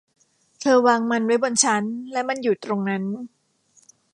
[0.59, 3.03] เธอวางมันไว้บนชั้นและมันอยู่ตรงนั้น